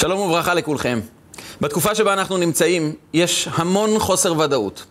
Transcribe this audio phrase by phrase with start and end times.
[0.00, 1.00] שלום וברכה לכולכם.
[1.60, 4.84] בתקופה שבה אנחנו נמצאים, יש המון חוסר ודאות.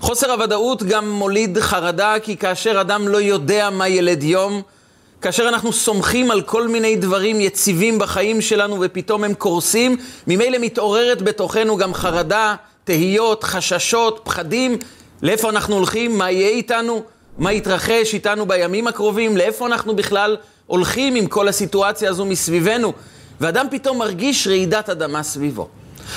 [0.00, 4.62] חוסר הוודאות גם מוליד חרדה, כי כאשר אדם לא יודע מה ילד יום,
[5.20, 9.96] כאשר אנחנו סומכים על כל מיני דברים יציבים בחיים שלנו ופתאום הם קורסים,
[10.26, 12.54] ממילא מתעוררת בתוכנו גם חרדה,
[12.84, 14.78] תהיות, חששות, פחדים,
[15.22, 17.02] לאיפה אנחנו הולכים, מה יהיה איתנו,
[17.38, 20.36] מה יתרחש איתנו בימים הקרובים, לאיפה אנחנו בכלל
[20.66, 22.92] הולכים עם כל הסיטואציה הזו מסביבנו.
[23.44, 25.68] ואדם פתאום מרגיש רעידת אדמה סביבו.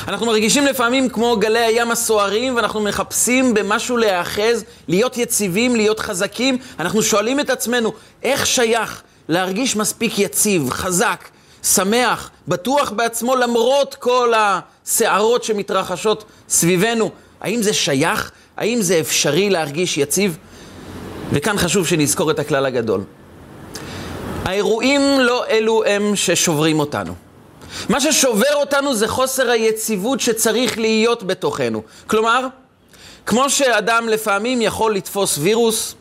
[0.08, 6.58] אנחנו מרגישים לפעמים כמו גלי הים הסוערים, ואנחנו מחפשים במשהו להיאחז, להיות יציבים, להיות חזקים.
[6.80, 7.94] אנחנו שואלים את עצמנו,
[8.24, 11.30] איך שייך להרגיש מספיק יציב, חזק,
[11.64, 17.12] שמח, בטוח בעצמו, למרות כל הסערות שמתרחשות סביבנו?
[17.42, 18.32] האם זה שייך?
[18.58, 20.38] האם זה אפשרי להרגיש יציב?
[21.32, 23.02] וכאן חשוב שנזכור את הכלל הגדול.
[24.48, 27.14] האירועים לא אלו הם ששוברים אותנו.
[27.90, 31.82] מה ששובר אותנו זה חוסר היציבות שצריך להיות בתוכנו.
[32.08, 32.48] כלומר,
[33.26, 35.96] כמו שאדם לפעמים יכול לתפוס וירוס,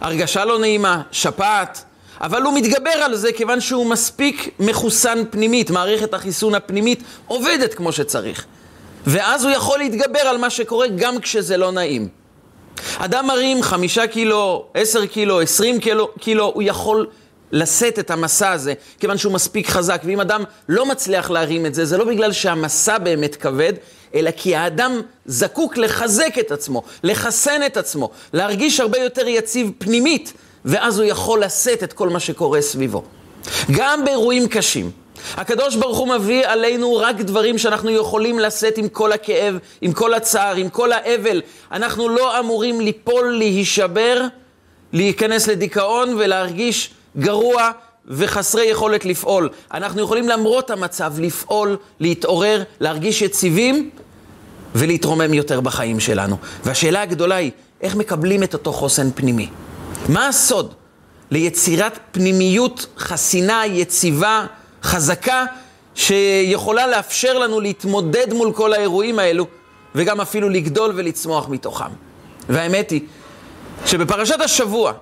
[0.00, 1.84] הרגשה לא נעימה, שפעת,
[2.20, 7.92] אבל הוא מתגבר על זה כיוון שהוא מספיק מחוסן פנימית, מערכת החיסון הפנימית עובדת כמו
[7.92, 8.44] שצריך.
[9.06, 12.08] ואז הוא יכול להתגבר על מה שקורה גם כשזה לא נעים.
[12.98, 17.06] אדם מרים חמישה קילו, עשר קילו, עשרים קילו, קילו, הוא יכול
[17.52, 20.02] לשאת את המסע הזה, כיוון שהוא מספיק חזק.
[20.04, 23.72] ואם אדם לא מצליח להרים את זה, זה לא בגלל שהמסע באמת כבד,
[24.14, 30.32] אלא כי האדם זקוק לחזק את עצמו, לחסן את עצמו, להרגיש הרבה יותר יציב פנימית,
[30.64, 33.02] ואז הוא יכול לשאת את כל מה שקורה סביבו.
[33.70, 34.90] גם באירועים קשים.
[35.36, 40.14] הקדוש ברוך הוא מביא עלינו רק דברים שאנחנו יכולים לשאת עם כל הכאב, עם כל
[40.14, 41.42] הצער, עם כל האבל.
[41.72, 44.22] אנחנו לא אמורים ליפול, להישבר,
[44.92, 47.70] להיכנס לדיכאון ולהרגיש גרוע
[48.06, 49.48] וחסרי יכולת לפעול.
[49.74, 53.90] אנחנו יכולים למרות המצב לפעול, להתעורר, להרגיש יציבים
[54.74, 56.36] ולהתרומם יותר בחיים שלנו.
[56.64, 59.48] והשאלה הגדולה היא, איך מקבלים את אותו חוסן פנימי?
[60.08, 60.74] מה הסוד
[61.30, 64.46] ליצירת פנימיות חסינה, יציבה,
[64.82, 65.44] חזקה,
[65.94, 69.46] שיכולה לאפשר לנו להתמודד מול כל האירועים האלו,
[69.94, 71.90] וגם אפילו לגדול ולצמוח מתוכם?
[72.48, 73.00] והאמת היא
[73.86, 74.92] שבפרשת השבוע,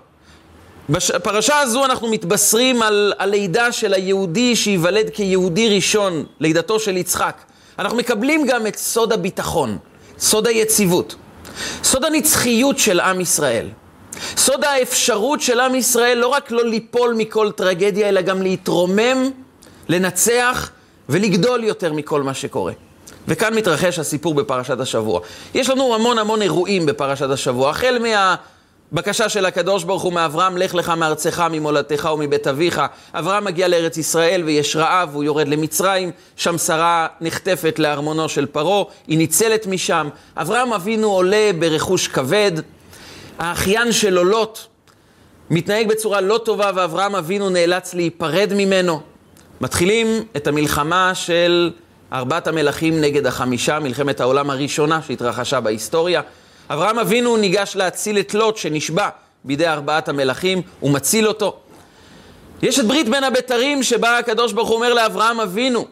[0.89, 7.43] בפרשה הזו אנחנו מתבשרים על הלידה של היהודי שייוולד כיהודי ראשון, לידתו של יצחק.
[7.79, 9.79] אנחנו מקבלים גם את סוד הביטחון,
[10.19, 11.15] סוד היציבות,
[11.83, 13.69] סוד הנצחיות של עם ישראל.
[14.37, 19.31] סוד האפשרות של עם ישראל לא רק לא ליפול מכל טרגדיה, אלא גם להתרומם,
[19.89, 20.71] לנצח
[21.09, 22.73] ולגדול יותר מכל מה שקורה.
[23.29, 25.21] וכאן מתרחש הסיפור בפרשת השבוע.
[25.55, 28.35] יש לנו המון המון אירועים בפרשת השבוע, החל מה...
[28.93, 32.83] בקשה של הקדוש ברוך הוא מאברהם, לך לך מארצך, ממולדתך ומבית אביך.
[33.15, 38.85] אברהם מגיע לארץ ישראל ויש רעב, הוא יורד למצרים, שם שרה נחטפת לארמונו של פרעה,
[39.07, 40.09] היא ניצלת משם.
[40.37, 42.53] אברהם אבינו עולה ברכוש כבד,
[43.39, 44.59] האחיין שלו לוט
[45.51, 49.01] מתנהג בצורה לא טובה ואברהם אבינו נאלץ להיפרד ממנו.
[49.61, 51.71] מתחילים את המלחמה של
[52.13, 56.21] ארבעת המלכים נגד החמישה, מלחמת העולם הראשונה שהתרחשה בהיסטוריה.
[56.71, 59.09] אברהם אבינו ניגש להציל את לוט שנשבע
[59.44, 61.56] בידי ארבעת המלכים, הוא מציל אותו.
[62.62, 65.87] יש את ברית בין הבתרים שבה הקדוש ברוך הוא אומר לאברהם אבינו,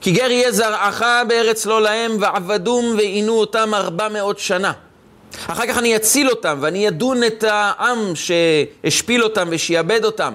[0.00, 4.72] כי גר יהיה זרעך בארץ לא להם, ועבדום ועינו אותם ארבע מאות שנה.
[5.46, 10.32] אחר כך אני אציל אותם, ואני אדון את העם שהשפיל אותם ושיעבד אותם.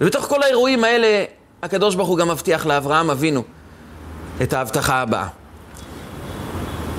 [0.00, 1.24] ובתוך כל האירועים האלה,
[1.62, 3.42] הקדוש ברוך הוא גם מבטיח לאברהם אבינו
[4.42, 5.26] את ההבטחה הבאה.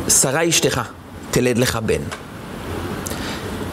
[0.10, 0.82] שרה אשתך.
[1.32, 2.02] תלד לך בן.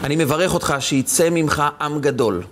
[0.03, 2.43] אני מברך אותך שיצא ממך עם גדול.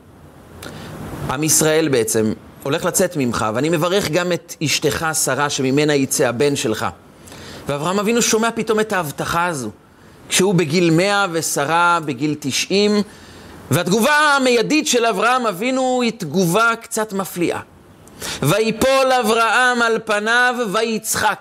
[1.29, 6.55] עם ישראל בעצם הולך לצאת ממך, ואני מברך גם את אשתך שרה שממנה יצא הבן
[6.55, 6.85] שלך.
[7.67, 9.69] ואברהם אבינו שומע פתאום את ההבטחה הזו,
[10.29, 12.91] כשהוא בגיל מאה ושרה בגיל תשעים,
[13.71, 17.59] והתגובה המיידית של אברהם אבינו היא תגובה קצת מפליאה.
[18.43, 21.39] ויפול אברהם על פניו ויצחק.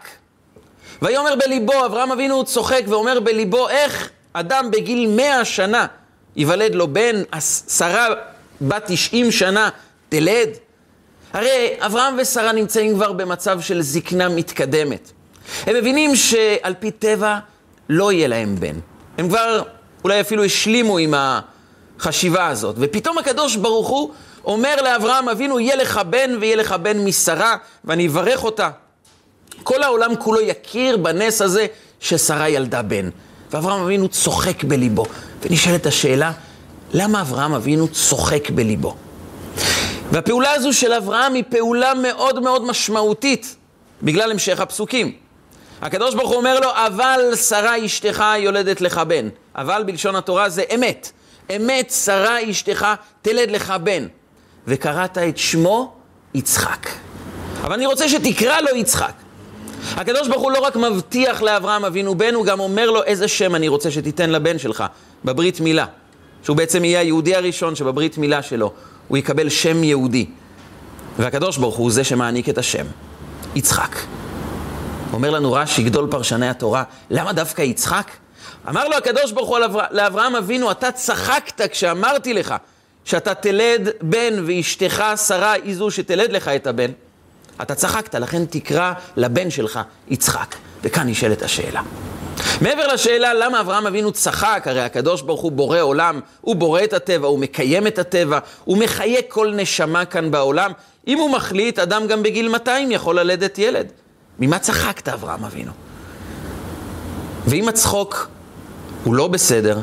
[1.03, 5.87] ויאמר בליבו, אברהם אבינו צוחק ואומר בליבו, איך אדם בגיל מאה שנה
[6.37, 7.23] ייוולד לו בן,
[7.69, 8.09] שרה
[8.61, 9.69] בת תשעים שנה
[10.09, 10.49] תלד?
[11.33, 15.13] הרי אברהם ושרה נמצאים כבר במצב של זקנה מתקדמת.
[15.67, 17.39] הם מבינים שעל פי טבע
[17.89, 18.75] לא יהיה להם בן.
[19.19, 19.63] הם כבר
[20.05, 22.77] אולי אפילו השלימו עם החשיבה הזאת.
[22.79, 24.11] ופתאום הקדוש ברוך הוא
[24.45, 28.71] אומר לאברהם אבינו, יהיה לך בן ויהיה לך בן משרה, ואני אברך אותה.
[29.63, 31.67] כל העולם כולו יכיר בנס הזה
[32.01, 33.11] ששרה ילדה בן.
[33.51, 35.05] ואברהם אבינו צוחק בליבו.
[35.43, 36.33] ונשאלת השאלה,
[36.93, 38.97] למה אברהם אבינו צוחק בליבו?
[40.13, 43.57] והפעולה הזו של אברהם היא פעולה מאוד מאוד משמעותית.
[44.03, 45.13] בגלל המשך הפסוקים.
[45.83, 49.29] הקדוש ברוך הוא אומר לו, אבל שרה אשתך יולדת לך בן.
[49.55, 51.11] אבל בלשון התורה זה אמת.
[51.57, 52.87] אמת שרה אשתך
[53.23, 54.07] תלד לך בן.
[54.67, 55.93] וקראת את שמו
[56.35, 56.89] יצחק.
[57.63, 59.13] אבל אני רוצה שתקרא לו יצחק.
[59.96, 63.55] הקדוש ברוך הוא לא רק מבטיח לאברהם אבינו בן, הוא גם אומר לו איזה שם
[63.55, 64.84] אני רוצה שתיתן לבן שלך,
[65.25, 65.87] בברית מילה.
[66.43, 68.73] שהוא בעצם יהיה היהודי הראשון שבברית מילה שלו
[69.08, 70.26] הוא יקבל שם יהודי.
[71.19, 72.87] והקדוש ברוך הוא זה שמעניק את השם,
[73.55, 73.96] יצחק.
[75.12, 78.11] אומר לנו רש"י, גדול פרשני התורה, למה דווקא יצחק?
[78.69, 79.58] אמר לו הקדוש ברוך הוא
[79.90, 82.55] לאברהם אבינו, אתה צחקת כשאמרתי לך
[83.05, 86.90] שאתה תלד בן ואשתך שרה היא זו שתלד לך את הבן.
[87.62, 90.55] אתה צחקת, לכן תקרא לבן שלך יצחק.
[90.82, 91.82] וכאן נשאלת השאלה.
[92.61, 96.93] מעבר לשאלה למה אברהם אבינו צחק, הרי הקדוש ברוך הוא בורא עולם, הוא בורא את
[96.93, 100.73] הטבע, הוא מקיים את הטבע, הוא מחיה כל נשמה כאן בעולם.
[101.06, 103.87] אם הוא מחליט, אדם גם בגיל 200 יכול ללדת ילד.
[104.38, 105.73] ממה צחקת, אברהם אבינו?
[107.47, 108.29] ואם הצחוק
[109.05, 109.79] הוא לא בסדר,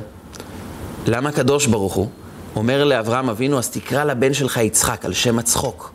[1.07, 2.07] למה הקדוש ברוך הוא
[2.55, 5.92] אומר לאברהם אבינו, אז תקרא לבן שלך יצחק על שם הצחוק?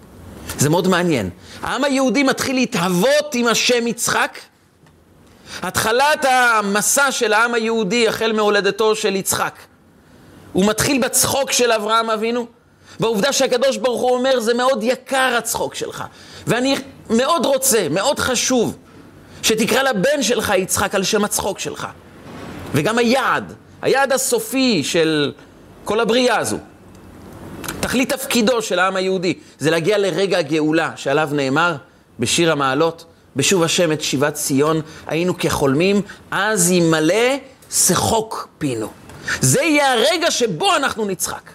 [0.59, 1.31] זה מאוד מעניין.
[1.63, 4.39] העם היהודי מתחיל להתהוות עם השם יצחק.
[5.63, 9.59] התחלת המסע של העם היהודי החל מהולדתו של יצחק.
[10.53, 12.47] הוא מתחיל בצחוק של אברהם אבינו,
[13.01, 16.05] בעובדה שהקדוש ברוך הוא אומר, זה מאוד יקר הצחוק שלך.
[16.47, 16.77] ואני
[17.11, 18.77] מאוד רוצה, מאוד חשוב,
[19.43, 21.87] שתקרא לבן שלך יצחק על שם הצחוק שלך.
[22.75, 23.53] וגם היעד,
[23.83, 25.33] היעד הסופי של
[25.85, 26.59] כל הבריאה הזו.
[27.81, 31.77] תכלית תפקידו של העם היהודי זה להגיע לרגע הגאולה שעליו נאמר
[32.19, 33.05] בשיר המעלות,
[33.37, 37.37] בשוב השם את שיבת ציון היינו כחולמים, אז ימלא
[37.71, 38.89] שחוק פינו.
[39.41, 41.51] זה יהיה הרגע שבו אנחנו נצחק.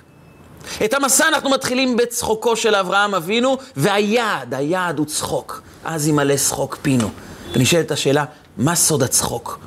[0.86, 5.62] את המסע אנחנו מתחילים בצחוקו של אברהם אבינו, והיעד, היעד הוא צחוק.
[5.86, 7.10] אז ימלא שחוק פינו.
[7.54, 8.26] ונשאלת השאלה,
[8.58, 9.60] מה סוד הצחוק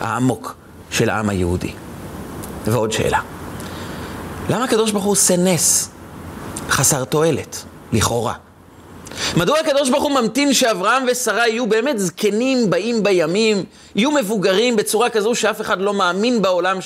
[0.00, 0.54] העמוק
[0.90, 1.72] של העם היהודי?
[2.66, 3.20] ועוד שאלה,
[4.50, 5.88] למה הקדוש ברוך הוא עושה נס
[6.68, 8.34] חסר תועלת, לכאורה?
[9.36, 15.10] מדוע הקדוש ברוך הוא ממתין שאברהם ושרה יהיו באמת זקנים, באים בימים, יהיו מבוגרים בצורה
[15.10, 16.78] כזו שאף אחד לא מאמין בעולם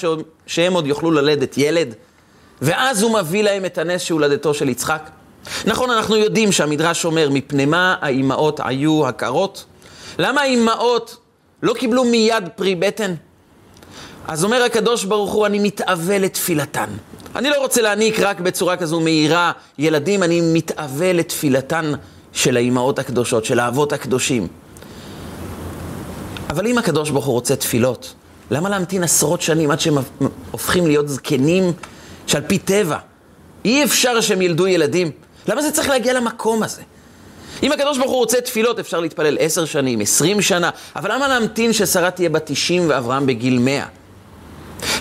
[0.47, 1.95] שהם עוד יוכלו ללדת ילד?
[2.63, 5.11] ואז הוא מביא להם את הנס שהולדתו של יצחק.
[5.65, 9.65] נכון, אנחנו יודעים שהמדרש אומר, מפני מה האימהות היו הכרות?
[10.19, 11.17] למה האימהות
[11.63, 13.15] לא קיבלו מיד פרי בטן?
[14.29, 16.89] אז אומר הקדוש ברוך הוא, אני מתאווה לתפילתן.
[17.37, 21.93] אני לא רוצה להעניק רק בצורה כזו מהירה ילדים, אני מתאווה לתפילתן
[22.33, 24.49] של האימהות הקדושות, של האבות הקדושים.
[26.51, 28.15] אבל אם הקדוש ברוך הוא רוצה תפילות,
[28.51, 29.95] למה להמתין עשרות שנים עד שהם
[30.51, 31.73] הופכים להיות זקנים
[32.27, 32.99] שעל פי טבע
[33.65, 35.11] אי אפשר שהם ילדו ילדים?
[35.49, 36.83] למה זה צריך להגיע למקום הזה?
[37.63, 41.73] אם הקדוש ברוך הוא רוצה תפילות, אפשר להתפלל עשר שנים, עשרים שנה, אבל למה להמתין
[41.73, 43.87] ששרה תהיה בת תשעים ואברהם בגיל מאה?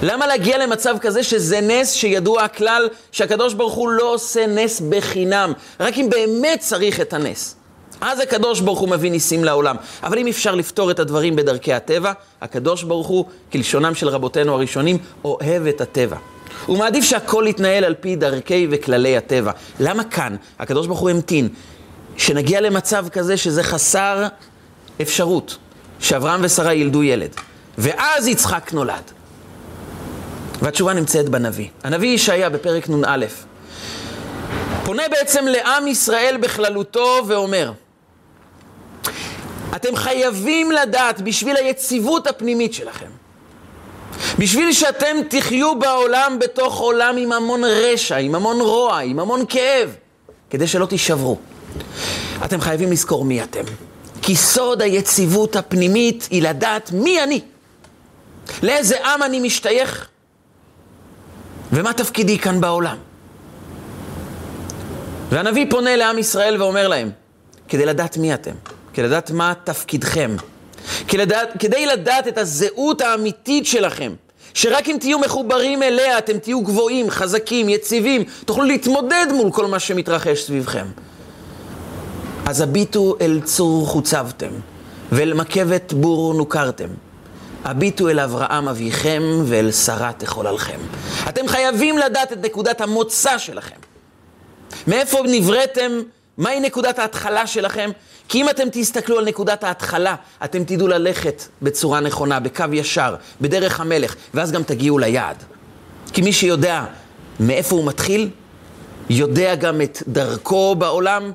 [0.02, 5.54] למה להגיע למצב כזה שזה נס שידוע הכלל שהקדוש ברוך הוא לא עושה נס בחינם,
[5.80, 7.56] רק אם באמת צריך את הנס.
[8.02, 9.76] אז הקדוש ברוך הוא מביא ניסים לעולם.
[10.04, 12.12] אבל אם אפשר לפתור את הדברים בדרכי הטבע,
[12.42, 16.18] הקדוש ברוך הוא, כלשונם של רבותינו הראשונים, אוהב את הטבע.
[16.66, 19.52] הוא מעדיף שהכל יתנהל על פי דרכי וכללי הטבע.
[19.80, 21.50] למה כאן הקדוש ברוך הוא המתין
[22.18, 24.28] שנגיע למצב כזה שזה חסר
[25.02, 25.58] אפשרות,
[26.00, 27.32] שאברהם ושרה ילדו ילד,
[27.78, 29.15] ואז יצחק נולד.
[30.62, 31.68] והתשובה נמצאת בנביא.
[31.84, 33.26] הנביא ישעיה בפרק נ"א
[34.86, 37.72] פונה בעצם לעם ישראל בכללותו ואומר,
[39.76, 43.10] אתם חייבים לדעת בשביל היציבות הפנימית שלכם,
[44.40, 49.96] בשביל שאתם תחיו בעולם בתוך עולם עם המון רשע, עם המון רוע, עם המון כאב,
[50.50, 51.38] כדי שלא תישברו.
[52.46, 53.64] אתם חייבים לזכור מי אתם.
[54.22, 57.42] כי סוד היציבות הפנימית היא לדעת מי אני.
[58.64, 60.08] לאיזה עם אני משתייך
[61.76, 62.98] ומה תפקידי כאן בעולם.
[65.30, 67.12] והנביא פונה לעם ישראל ואומר להם,
[67.68, 68.52] כדי לדעת מי אתם,
[68.94, 70.36] כדי לדעת מה תפקידכם,
[71.08, 74.14] כדי לדעת, כדי לדעת את הזהות האמיתית שלכם,
[74.54, 79.80] שרק אם תהיו מחוברים אליה, אתם תהיו גבוהים, חזקים, יציבים, תוכלו להתמודד מול כל מה
[79.80, 80.86] שמתרחש סביבכם.
[82.46, 84.52] אז הביטו אל צור חוצבתם,
[85.12, 86.90] ואל מקבת בור נוכרתם.
[87.66, 90.80] הביטו אל אברהם אביכם ואל שרה תחוללכם.
[91.30, 93.76] אתם חייבים לדעת את נקודת המוצא שלכם.
[94.88, 95.92] מאיפה נבראתם?
[96.38, 97.90] מהי נקודת ההתחלה שלכם?
[98.30, 103.80] כי אם אתם תסתכלו על נקודת ההתחלה, אתם תדעו ללכת בצורה נכונה, בקו ישר, בדרך
[103.80, 105.44] המלך, ואז גם תגיעו ליעד.
[106.14, 106.84] כי מי שיודע
[107.40, 108.30] מאיפה הוא מתחיל,
[109.10, 111.32] יודע גם את דרכו בעולם,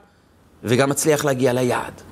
[0.64, 2.09] וגם מצליח להגיע ליעד.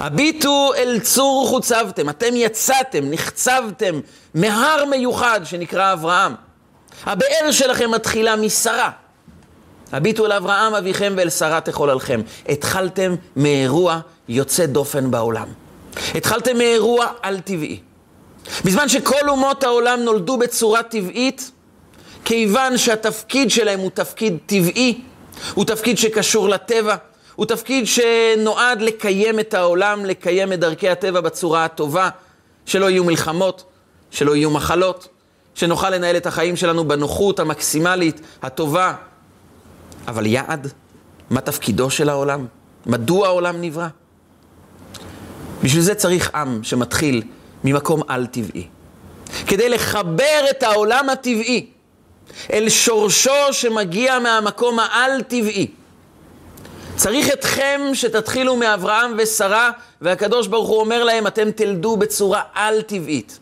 [0.00, 4.00] הביטו אל צור חוצבתם, אתם יצאתם, נחצבתם
[4.34, 6.34] מהר מיוחד שנקרא אברהם.
[7.06, 8.90] הבאר שלכם מתחילה משרה.
[9.92, 12.20] הביטו אל אברהם אביכם ואל שרה תחוללכם.
[12.48, 15.46] התחלתם מאירוע יוצא דופן בעולם.
[16.14, 17.80] התחלתם מאירוע על-טבעי.
[18.64, 21.50] בזמן שכל אומות העולם נולדו בצורה טבעית,
[22.24, 25.00] כיוון שהתפקיד שלהם הוא תפקיד טבעי,
[25.54, 26.96] הוא תפקיד שקשור לטבע,
[27.40, 32.08] הוא תפקיד שנועד לקיים את העולם, לקיים את דרכי הטבע בצורה הטובה,
[32.66, 33.64] שלא יהיו מלחמות,
[34.10, 35.08] שלא יהיו מחלות,
[35.54, 38.94] שנוכל לנהל את החיים שלנו בנוחות המקסימלית, הטובה.
[40.08, 40.72] אבל יעד,
[41.30, 42.46] מה תפקידו של העולם?
[42.86, 43.88] מדוע העולם נברא?
[45.62, 47.22] בשביל זה צריך עם שמתחיל
[47.64, 48.66] ממקום על-טבעי.
[49.46, 51.66] כדי לחבר את העולם הטבעי
[52.52, 55.79] אל שורשו שמגיע מהמקום העל-טבעי.
[57.02, 63.38] צריך אתכם שתתחילו מאברהם ושרה, והקדוש ברוך הוא אומר להם, אתם תלדו בצורה על-טבעית.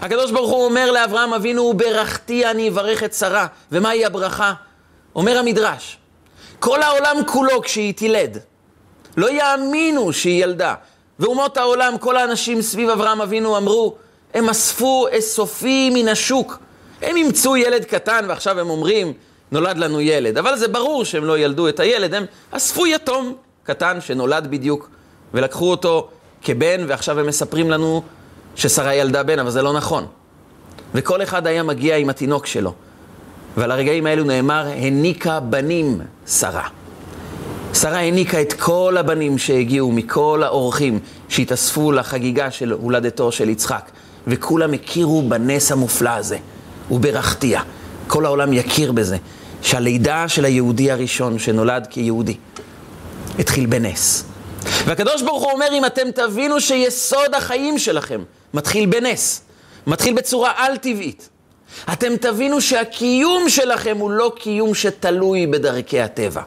[0.00, 3.46] הקדוש ברוך הוא אומר לאברהם אבינו, ברכתי אני אברך את שרה.
[3.72, 4.52] ומהי הברכה?
[5.16, 5.98] אומר המדרש,
[6.58, 8.38] כל העולם כולו כשהיא תילד,
[9.16, 10.74] לא יאמינו שהיא ילדה.
[11.18, 13.96] ואומות העולם, כל האנשים סביב אברהם אבינו אמרו,
[14.34, 16.58] הם אספו אסופי מן השוק.
[17.02, 19.12] הם אימצו ילד קטן ועכשיו הם אומרים,
[19.52, 20.38] נולד לנו ילד.
[20.38, 24.88] אבל זה ברור שהם לא ילדו את הילד, הם אספו יתום קטן שנולד בדיוק,
[25.34, 26.08] ולקחו אותו
[26.42, 28.02] כבן, ועכשיו הם מספרים לנו
[28.56, 30.06] ששרה ילדה בן, אבל זה לא נכון.
[30.94, 32.72] וכל אחד היה מגיע עם התינוק שלו.
[33.56, 36.68] ועל הרגעים האלו נאמר, הניקה בנים שרה.
[37.74, 40.98] שרה העניקה את כל הבנים שהגיעו מכל האורחים
[41.28, 43.90] שהתאספו לחגיגה של הולדתו של יצחק,
[44.26, 46.38] וכולם הכירו בנס המופלא הזה,
[46.90, 47.62] וברכתיה.
[48.06, 49.16] כל העולם יכיר בזה,
[49.66, 52.36] שהלידה של היהודי הראשון שנולד כיהודי
[53.38, 54.24] התחיל בנס.
[54.84, 58.22] והקדוש ברוך הוא אומר, אם אתם תבינו שיסוד החיים שלכם
[58.54, 59.42] מתחיל בנס,
[59.86, 61.28] מתחיל בצורה על-טבעית,
[61.92, 66.42] אתם תבינו שהקיום שלכם הוא לא קיום שתלוי בדרכי הטבע.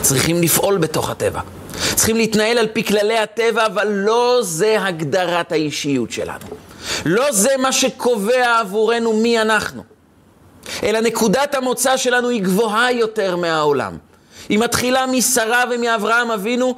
[0.00, 1.40] צריכים לפעול בתוך הטבע.
[1.94, 6.46] צריכים להתנהל על פי כללי הטבע, אבל לא זה הגדרת האישיות שלנו.
[7.04, 9.91] לא זה מה שקובע עבורנו מי אנחנו.
[10.82, 13.96] אלא נקודת המוצא שלנו היא גבוהה יותר מהעולם.
[14.48, 16.74] היא מתחילה משרה ומאברהם אבינו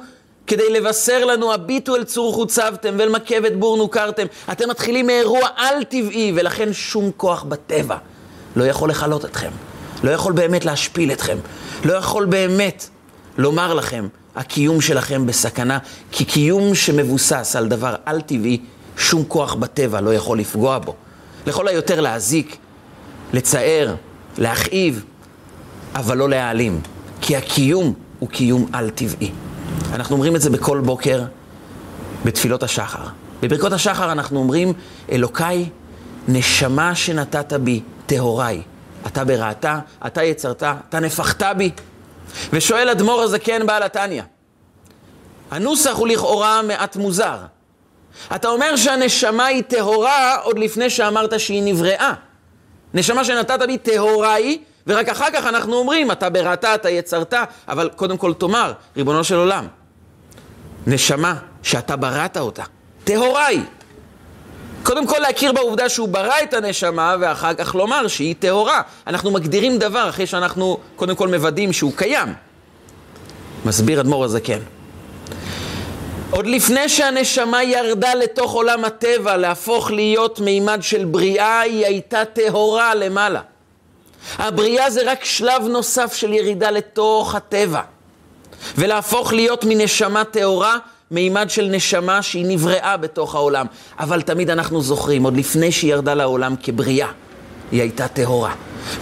[0.47, 4.25] כדי לבשר לנו, הביטו אל צור חוצבתם ואל מקבת בור נוכרתם.
[4.51, 7.97] אתם מתחילים מאירוע על-טבעי, ולכן שום כוח בטבע
[8.55, 9.49] לא יכול לכלות אתכם.
[10.03, 11.37] לא יכול באמת להשפיל אתכם.
[11.85, 12.89] לא יכול באמת
[13.37, 15.77] לומר לכם, הקיום שלכם בסכנה,
[16.11, 18.59] כי קיום שמבוסס על דבר על-טבעי,
[18.97, 20.95] שום כוח בטבע לא יכול לפגוע בו.
[21.47, 22.57] לכל היותר להזיק,
[23.35, 23.95] לצער,
[24.37, 25.05] להכאיב,
[25.95, 26.81] אבל לא להעלים.
[27.21, 29.31] כי הקיום הוא קיום על-טבעי.
[29.93, 31.23] אנחנו אומרים את זה בכל בוקר
[32.25, 33.03] בתפילות השחר.
[33.41, 34.73] בברכות השחר אנחנו אומרים,
[35.11, 35.69] אלוקיי,
[36.27, 38.61] נשמה שנתת בי, טהוריי.
[39.07, 41.71] אתה ברעתה, אתה יצרת, אתה נפחת בי.
[42.53, 44.23] ושואל אדמו"ר הזקן בעל התניא,
[45.51, 47.37] הנוסח הוא לכאורה מעט מוזר.
[48.35, 52.13] אתה אומר שהנשמה היא טהורה עוד לפני שאמרת שהיא נבראה.
[52.95, 57.33] נשמה שנתת בי טהורה היא, ורק אחר כך אנחנו אומרים, אתה בראת, אתה יצרת,
[57.67, 59.67] אבל קודם כל תאמר, ריבונו של עולם,
[60.87, 62.63] נשמה שאתה בראת אותה,
[63.03, 63.61] טהורה היא.
[64.83, 68.81] קודם כל להכיר בעובדה שהוא ברא את הנשמה, ואחר כך לומר שהיא טהורה.
[69.07, 72.33] אנחנו מגדירים דבר אחרי שאנחנו קודם כל מוודאים שהוא קיים.
[73.65, 74.59] מסביר אדמו"ר הזקן.
[76.35, 82.95] עוד לפני שהנשמה ירדה לתוך עולם הטבע להפוך להיות מימד של בריאה, היא הייתה טהורה
[82.95, 83.41] למעלה.
[84.37, 87.81] הבריאה זה רק שלב נוסף של ירידה לתוך הטבע.
[88.77, 90.77] ולהפוך להיות מנשמה טהורה
[91.11, 93.65] מימד של נשמה שהיא נבראה בתוך העולם.
[93.99, 97.07] אבל תמיד אנחנו זוכרים, עוד לפני שהיא ירדה לעולם כבריאה,
[97.71, 98.53] היא הייתה טהורה.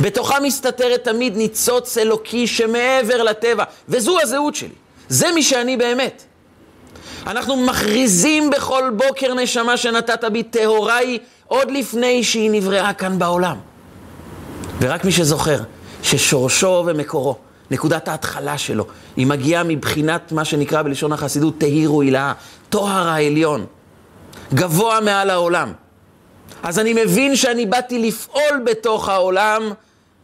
[0.02, 4.75] בתוכה מסתתרת תמיד ניצוץ אלוקי שמעבר לטבע, וזו הזהות שלי.
[5.10, 6.24] זה מי שאני באמת.
[7.28, 13.58] אנחנו מכריזים בכל בוקר נשמה שנתת בי טהורה היא עוד לפני שהיא נבראה כאן בעולם.
[14.80, 15.60] ורק מי שזוכר
[16.04, 17.36] ששורשו ומקורו
[17.72, 22.34] נקודת ההתחלה שלו, היא מגיעה מבחינת מה שנקרא בלשון החסידות תהירו הילאה,
[22.70, 23.66] טוהר העליון,
[24.54, 25.74] גבוה מעל העולם.
[26.64, 29.72] אז אני מבין שאני באתי לפעול בתוך העולם,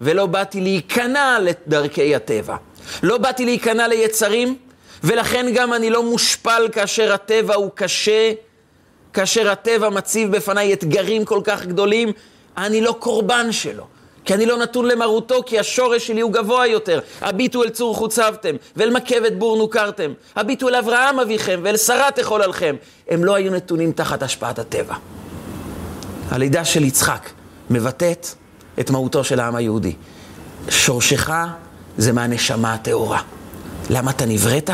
[0.01, 2.55] ולא באתי להיכנע לדרכי הטבע.
[3.03, 4.55] לא באתי להיכנע ליצרים,
[5.03, 8.31] ולכן גם אני לא מושפל כאשר הטבע הוא קשה,
[9.13, 12.11] כאשר הטבע מציב בפניי אתגרים כל כך גדולים,
[12.57, 13.83] אני לא קורבן שלו.
[14.25, 16.99] כי אני לא נתון למרותו, כי השורש שלי הוא גבוה יותר.
[17.21, 20.13] הביטו אל צור חוצבתם, ואל מכבת בור נוכרתם.
[20.35, 22.75] הביטו אל אברהם אביכם, ואל שרה תחוללכם.
[23.09, 24.95] הם לא היו נתונים תחת השפעת הטבע.
[26.29, 27.29] הלידה של יצחק
[27.69, 28.27] מבטאת
[28.79, 29.93] את מהותו של העם היהודי.
[30.69, 31.29] שורשך
[31.97, 33.21] זה מהנשמה הטהורה.
[33.89, 34.69] למה אתה נבראת?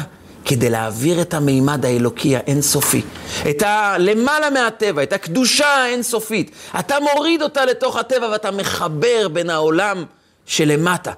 [0.46, 3.02] כדי להעביר את המימד האלוקי האינסופי,
[3.50, 6.52] את הלמעלה מהטבע, את הקדושה האינסופית.
[6.80, 10.04] אתה מוריד אותה לתוך הטבע ואתה מחבר בין העולם
[10.46, 11.12] שלמטה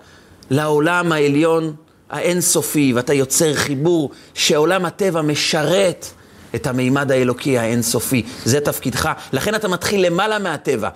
[0.50, 1.76] לעולם העליון
[2.10, 6.08] האינסופי, ואתה יוצר חיבור שעולם הטבע משרת
[6.56, 8.26] את המימד האלוקי האינסופי.
[8.46, 9.10] זה תפקידך.
[9.34, 10.90] לכן אתה מתחיל למעלה מהטבע,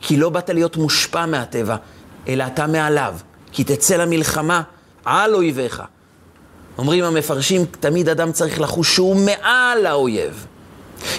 [0.00, 1.76] כי לא באת להיות מושפע מהטבע,
[2.28, 3.14] אלא אתה מעליו.
[3.52, 4.62] כי תצא למלחמה
[5.04, 5.82] על אויביך.
[6.78, 10.46] אומרים המפרשים, תמיד אדם צריך לחוש שהוא מעל האויב.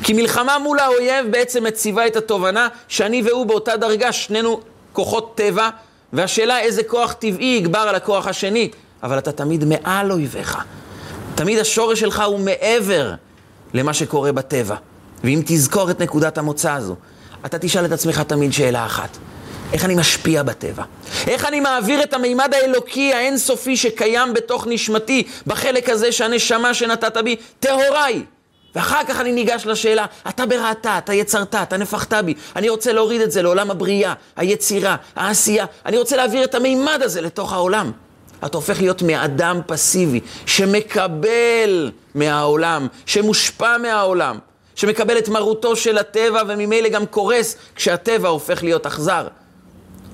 [0.04, 4.60] כי מלחמה מול האויב בעצם מציבה את התובנה שאני והוא באותה דרגה, שנינו
[4.94, 5.70] כוחות טבע,
[6.14, 8.70] והשאלה איזה כוח טבעי יגבר על הכוח השני.
[9.04, 10.58] אבל אתה תמיד מעל אויביך.
[11.36, 13.14] תמיד השורש שלך הוא מעבר
[13.74, 14.76] למה שקורה בטבע.
[15.24, 16.96] ואם תזכור את נקודת המוצא הזו,
[17.46, 19.18] אתה תשאל את עצמך תמיד שאלה אחת.
[19.74, 20.84] איך אני משפיע בטבע?
[21.28, 27.36] איך אני מעביר את המימד האלוקי האינסופי שקיים בתוך נשמתי, בחלק הזה שהנשמה שנתת בי,
[27.60, 28.24] טהורה היא.
[28.76, 32.34] ואחר כך אני ניגש לשאלה, אתה בראתה, אתה יצרת, אתה נפחת בי.
[32.56, 35.66] אני רוצה להוריד את זה לעולם הבריאה, היצירה, העשייה.
[35.86, 37.92] אני רוצה להעביר את המימד הזה לתוך העולם.
[38.46, 44.40] אתה הופך להיות מאדם פסיבי, שמקבל מהעולם, שמושפע מהעולם,
[44.76, 49.28] שמקבל את מרותו של הטבע וממילא גם קורס כשהטבע הופך להיות אכזר.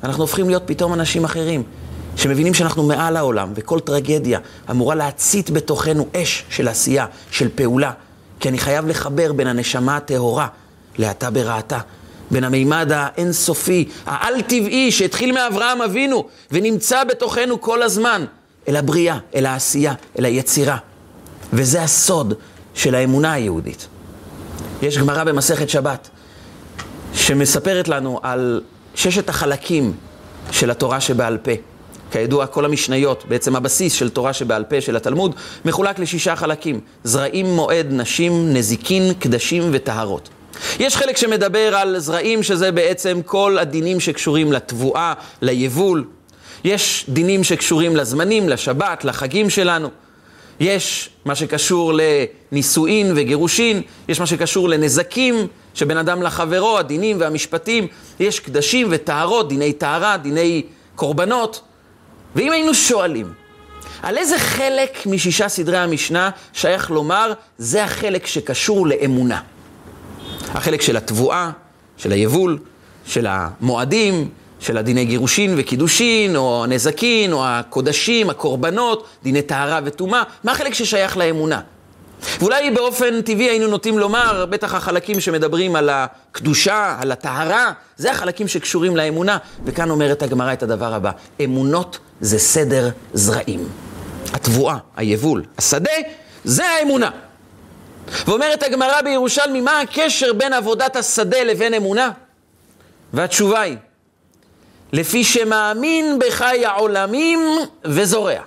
[0.03, 1.63] אנחנו הופכים להיות פתאום אנשים אחרים,
[2.15, 4.39] שמבינים שאנחנו מעל העולם, וכל טרגדיה
[4.72, 7.91] אמורה להצית בתוכנו אש של עשייה, של פעולה.
[8.39, 10.48] כי אני חייב לחבר בין הנשמה הטהורה
[10.98, 11.79] להתה ברעתה.
[12.31, 18.25] בין המימד האינסופי, העל-טבעי, שהתחיל מאברהם אבינו, ונמצא בתוכנו כל הזמן,
[18.67, 20.77] אל הבריאה, אל העשייה, אל היצירה.
[21.53, 22.33] וזה הסוד
[22.74, 23.88] של האמונה היהודית.
[24.81, 26.10] יש גמרא במסכת שבת,
[27.13, 28.62] שמספרת לנו על
[28.95, 29.93] ששת החלקים
[30.51, 31.51] של התורה שבעל פה.
[32.12, 36.79] כידוע, כל המשניות, בעצם הבסיס של תורה שבעל פה של התלמוד, מחולק לשישה חלקים.
[37.03, 40.29] זרעים, מועד, נשים, נזיקין, קדשים וטהרות.
[40.79, 46.06] יש חלק שמדבר על זרעים, שזה בעצם כל הדינים שקשורים לתבואה, ליבול.
[46.63, 49.89] יש דינים שקשורים לזמנים, לשבת, לחגים שלנו.
[50.60, 57.88] יש מה שקשור לנישואין וגירושין, יש מה שקשור לנזקים שבין אדם לחברו, הדינים והמשפטים,
[58.19, 60.63] יש קדשים וטהרות, דיני טהרה, דיני
[60.95, 61.62] קורבנות.
[62.36, 63.33] ואם היינו שואלים,
[64.01, 69.41] על איזה חלק משישה סדרי המשנה שייך לומר, זה החלק שקשור לאמונה?
[70.53, 71.49] החלק של התבואה,
[71.97, 72.59] של היבול,
[73.05, 80.51] של המועדים, של הדיני גירושין וקידושין, או הנזקין, או הקודשים, הקורבנות, דיני טהרה וטומאה, מה
[80.51, 81.62] החלק ששייך לאמונה?
[82.39, 88.47] ואולי באופן טבעי היינו נוטים לומר, בטח החלקים שמדברים על הקדושה, על הטהרה, זה החלקים
[88.47, 89.38] שקשורים לאמונה.
[89.65, 91.12] וכאן אומרת הגמרא את הדבר הבא,
[91.43, 93.67] אמונות זה סדר זרעים.
[94.33, 95.91] התבואה, היבול, השדה,
[96.43, 97.09] זה האמונה.
[98.27, 102.12] ואומרת הגמרא בירושלמי, מה הקשר בין עבודת השדה לבין אמונה?
[103.13, 103.77] והתשובה היא,
[104.93, 107.39] לפי שמאמין בחי העולמים
[107.86, 108.41] וזורע.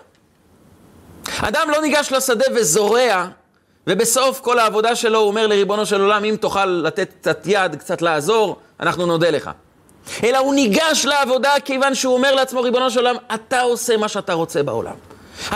[1.38, 3.26] אדם לא ניגש לשדה וזורע,
[3.86, 8.02] ובסוף כל העבודה שלו הוא אומר לריבונו של עולם, אם תוכל לתת קצת יד, קצת
[8.02, 9.50] לעזור, אנחנו נודה לך.
[10.24, 14.32] אלא הוא ניגש לעבודה כיוון שהוא אומר לעצמו, ריבונו של עולם, אתה עושה מה שאתה
[14.32, 14.94] רוצה בעולם.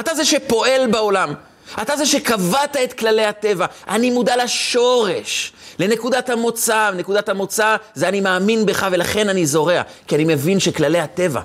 [0.00, 1.34] אתה זה שפועל בעולם.
[1.82, 3.66] אתה זה שקבעת את כללי הטבע.
[3.88, 6.90] אני מודע לשורש, לנקודת המוצא.
[6.90, 9.82] נקודת המוצא זה אני מאמין בך ולכן אני זורע.
[10.06, 11.40] כי אני מבין שכללי הטבע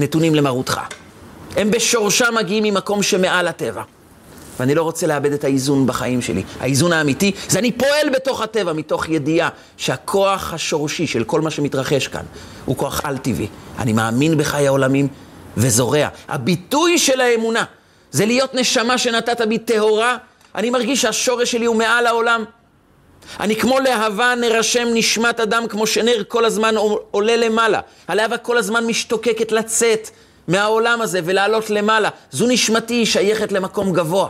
[0.00, 0.80] נתונים למרותך.
[1.56, 3.82] הם בשורשם מגיעים ממקום שמעל הטבע.
[4.60, 6.42] ואני לא רוצה לאבד את האיזון בחיים שלי.
[6.60, 12.08] האיזון האמיתי זה אני פועל בתוך הטבע, מתוך ידיעה שהכוח השורשי של כל מה שמתרחש
[12.08, 12.24] כאן
[12.64, 13.46] הוא כוח על-טבעי.
[13.78, 15.08] אני מאמין בחיי העולמים
[15.56, 16.08] וזורע.
[16.28, 17.64] הביטוי של האמונה
[18.10, 20.16] זה להיות נשמה שנתת בי טהורה.
[20.54, 22.44] אני מרגיש שהשורש שלי הוא מעל העולם.
[23.40, 26.74] אני כמו להבה נרשם נשמת אדם, כמו שנר כל הזמן
[27.10, 27.80] עולה למעלה.
[28.08, 30.10] הלהבה כל הזמן משתוקקת לצאת
[30.48, 32.08] מהעולם הזה ולעלות למעלה.
[32.30, 34.28] זו נשמתי, היא שייכת למקום גבוה.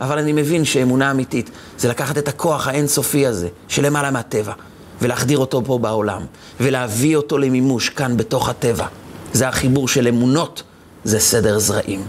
[0.00, 4.52] אבל אני מבין שאמונה אמיתית זה לקחת את הכוח האינסופי הזה, שלמעלה מהטבע,
[5.02, 6.22] ולהחדיר אותו פה בעולם,
[6.60, 8.86] ולהביא אותו למימוש כאן בתוך הטבע.
[9.32, 10.62] זה החיבור של אמונות,
[11.04, 12.06] זה סדר זרעים.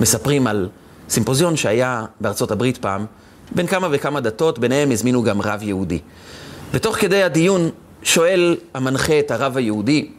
[0.00, 0.68] מספרים על
[1.08, 3.06] סימפוזיון שהיה בארצות הברית פעם,
[3.54, 5.98] בין כמה וכמה דתות, ביניהם הזמינו גם רב יהודי.
[6.72, 7.70] ותוך כדי הדיון
[8.02, 10.10] שואל המנחה את הרב היהודי,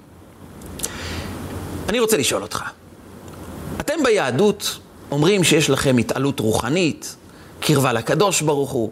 [1.90, 2.64] אני רוצה לשאול אותך,
[3.80, 4.80] אתם ביהדות
[5.12, 7.16] אומרים שיש לכם התעלות רוחנית,
[7.60, 8.92] קרבה לקדוש ברוך הוא,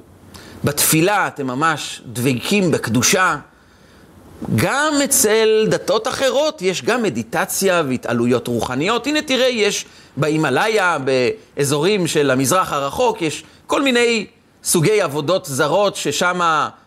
[0.64, 3.38] בתפילה אתם ממש דבקים בקדושה.
[4.56, 9.08] גם אצל דתות אחרות יש גם מדיטציה והתעלויות רוחניות.
[9.08, 9.86] הנה תראה, יש
[10.18, 14.26] בהימאליה, באזורים של המזרח הרחוק, יש כל מיני
[14.64, 16.40] סוגי עבודות זרות ששם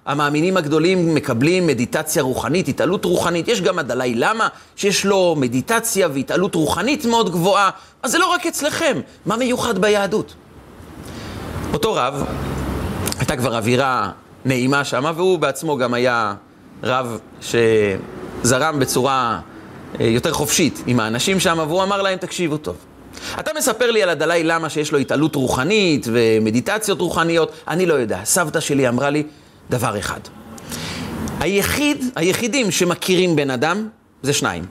[0.07, 3.49] המאמינים הגדולים מקבלים מדיטציה רוחנית, התעלות רוחנית.
[3.49, 7.71] יש גם הדלאי למה, שיש לו מדיטציה והתעלות רוחנית מאוד גבוהה.
[8.03, 10.35] אז זה לא רק אצלכם, מה מיוחד ביהדות?
[11.73, 12.25] אותו רב,
[13.19, 14.11] הייתה כבר אווירה
[14.45, 16.35] נעימה שם, והוא בעצמו גם היה
[16.83, 19.41] רב שזרם בצורה
[20.01, 22.77] אה, יותר חופשית עם האנשים שם, והוא אמר להם, תקשיבו טוב.
[23.41, 28.21] אתה מספר לי על הדלאי למה שיש לו התעלות רוחנית ומדיטציות רוחניות, אני לא יודע.
[28.25, 29.23] סבתא שלי אמרה לי
[29.71, 30.21] דבר אחד.
[31.41, 33.89] היחיד, היחידים שמכירים בן אדם
[34.23, 34.65] זה שניים.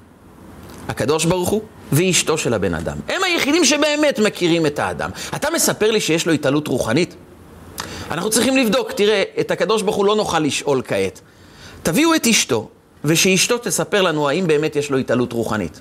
[0.88, 1.62] הקדוש ברוך הוא
[1.92, 2.98] ואשתו של הבן אדם.
[3.10, 5.10] הם היחידים שבאמת מכירים את האדם.
[5.36, 7.16] אתה מספר לי שיש לו התעלות רוחנית?
[8.12, 11.22] אנחנו צריכים לבדוק, תראה, את הקדוש ברוך הוא לא נוכל לשאול כעת.
[11.84, 12.70] תביאו את אשתו,
[13.06, 15.80] ושאשתו תספר לנו האם באמת יש לו התעלות רוחנית.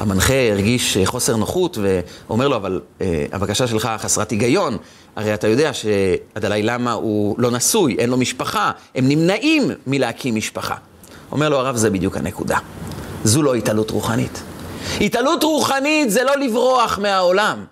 [0.00, 4.76] המנחה הרגיש אה, חוסר נוחות ואומר לו, אבל אה, הבקשה שלך חסרת היגיון,
[5.16, 10.74] הרי אתה יודע שהדלאי למה הוא לא נשוי, אין לו משפחה, הם נמנעים מלהקים משפחה.
[11.32, 12.58] אומר לו הרב, זה בדיוק הנקודה.
[13.24, 14.42] זו לא התעלות רוחנית.
[15.00, 17.64] התעלות רוחנית זה לא לברוח מהעולם.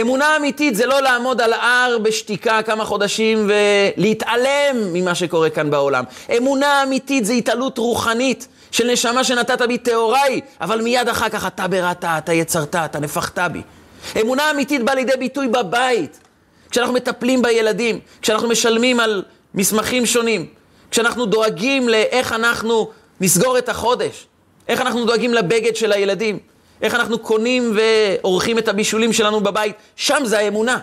[0.00, 3.50] אמונה אמיתית זה לא לעמוד על הר בשתיקה כמה חודשים
[3.96, 6.04] ולהתעלם ממה שקורה כאן בעולם.
[6.36, 11.68] אמונה אמיתית זה התעלות רוחנית של נשמה שנתת בי טהוריי, אבל מיד אחר כך אתה
[11.68, 13.62] בראת, אתה יצרת, אתה נפחת בי.
[14.20, 16.18] אמונה אמיתית באה לידי ביטוי בבית,
[16.70, 19.22] כשאנחנו מטפלים בילדים, כשאנחנו משלמים על
[19.54, 20.46] מסמכים שונים,
[20.90, 24.26] כשאנחנו דואגים לאיך אנחנו נסגור את החודש,
[24.68, 26.38] איך אנחנו דואגים לבגד של הילדים.
[26.82, 30.78] איך אנחנו קונים ועורכים את הבישולים שלנו בבית, שם זה האמונה.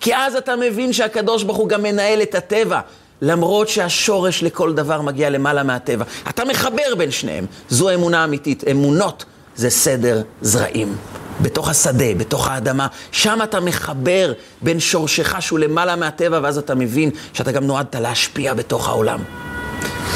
[0.00, 2.80] כי אז אתה מבין שהקדוש ברוך הוא גם מנהל את הטבע,
[3.22, 6.04] למרות שהשורש לכל דבר מגיע למעלה מהטבע.
[6.30, 8.64] אתה מחבר בין שניהם, זו אמונה אמיתית.
[8.70, 9.24] אמונות
[9.56, 10.96] זה סדר זרעים.
[11.40, 17.10] בתוך השדה, בתוך האדמה, שם אתה מחבר בין שורשך שהוא למעלה מהטבע, ואז אתה מבין
[17.32, 19.20] שאתה גם נועדת להשפיע בתוך העולם.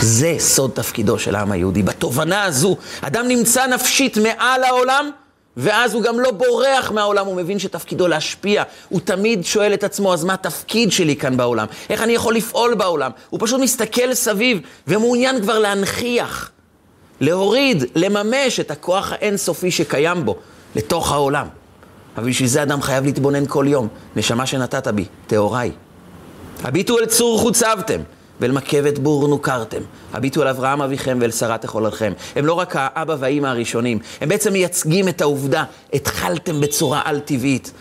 [0.00, 1.82] זה סוד תפקידו של העם היהודי.
[1.82, 5.10] בתובנה הזו, אדם נמצא נפשית מעל העולם,
[5.56, 8.62] ואז הוא גם לא בורח מהעולם, הוא מבין שתפקידו להשפיע.
[8.88, 11.66] הוא תמיד שואל את עצמו, אז מה התפקיד שלי כאן בעולם?
[11.90, 13.10] איך אני יכול לפעול בעולם?
[13.30, 16.50] הוא פשוט מסתכל סביב ומעוניין כבר להנכיח,
[17.20, 20.36] להוריד, לממש את הכוח האינסופי שקיים בו
[20.76, 21.46] לתוך העולם.
[22.16, 23.88] אבל בשביל זה אדם חייב להתבונן כל יום.
[24.16, 25.70] נשמה שנתת בי, טהוריי.
[26.62, 28.00] הביטו אל צור חוצבתם.
[28.40, 29.80] ואל מכבת בור נוכרתם.
[30.12, 32.12] הביטו אל אברהם אביכם ואל שרה תחוללכם.
[32.36, 37.72] הם לא רק האבא והאימא הראשונים, הם בעצם מייצגים את העובדה, התחלתם בצורה על-טבעית.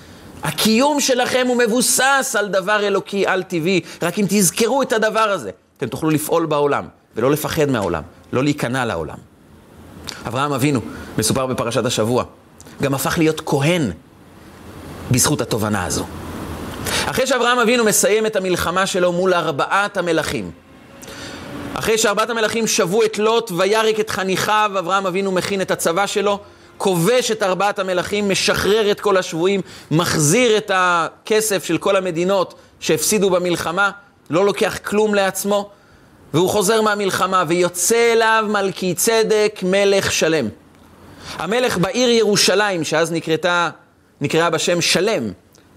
[0.44, 5.88] הקיום שלכם הוא מבוסס על דבר אלוקי על-טבעי, רק אם תזכרו את הדבר הזה, אתם
[5.88, 9.18] תוכלו לפעול בעולם, ולא לפחד מהעולם, לא להיכנע לעולם.
[10.28, 10.80] אברהם אבינו,
[11.18, 12.24] מסופר בפרשת השבוע,
[12.82, 13.92] גם הפך להיות כהן
[15.12, 16.06] בזכות התובנה הזו.
[17.06, 20.52] אחרי שאברהם אבינו מסיים את המלחמה שלו מול ארבעת המלכים,
[21.74, 26.40] אחרי שארבעת המלכים שבו את לוט וירק את חניכיו, אברהם אבינו מכין את הצבא שלו,
[26.78, 33.30] כובש את ארבעת המלכים, משחרר את כל השבויים, מחזיר את הכסף של כל המדינות שהפסידו
[33.30, 33.92] במלחמה,
[34.30, 35.70] לא לוקח כלום לעצמו,
[36.34, 40.48] והוא חוזר מהמלחמה, ויוצא אליו מלכי צדק מלך שלם.
[41.38, 43.70] המלך בעיר ירושלים, שאז נקראתה,
[44.22, 45.24] נקראה בשם שלם,